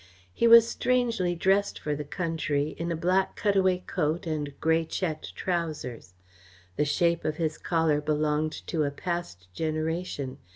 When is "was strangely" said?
0.47-1.35